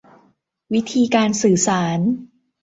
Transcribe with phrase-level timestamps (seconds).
[0.73, 1.99] วิธีการสื่อสาร